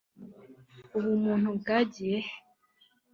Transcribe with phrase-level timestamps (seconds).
[0.97, 2.31] ubumuntu bwagiye he